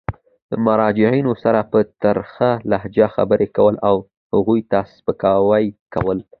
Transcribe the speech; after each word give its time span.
د 0.51 0.53
مراجعینو 0.65 1.33
سره 1.43 1.59
په 1.71 1.79
ترخه 2.03 2.49
لهجه 2.71 3.05
خبري 3.15 3.47
کول 3.57 3.75
او 3.89 3.95
هغوی 4.33 4.61
ته 4.71 4.79
سپکاوی 4.95 5.65
کول. 5.93 6.17